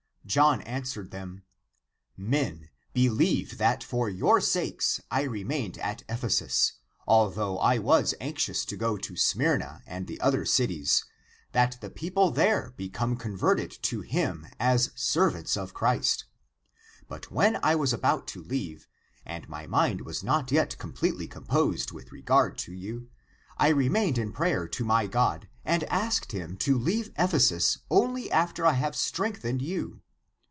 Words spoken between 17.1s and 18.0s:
when I was